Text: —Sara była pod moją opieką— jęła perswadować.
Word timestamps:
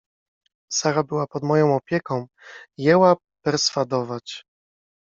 —Sara 0.77 1.03
była 1.03 1.27
pod 1.27 1.43
moją 1.43 1.75
opieką— 1.75 2.27
jęła 2.77 3.15
perswadować. 3.45 4.43